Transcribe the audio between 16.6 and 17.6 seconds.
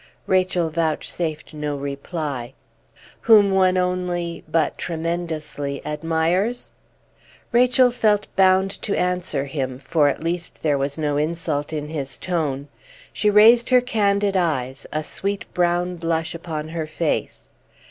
her face.